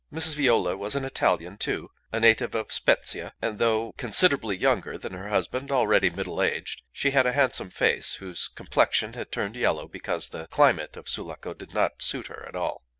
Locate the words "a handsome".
7.27-7.69